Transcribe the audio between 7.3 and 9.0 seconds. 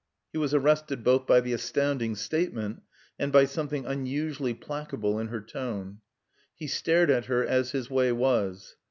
as his way was.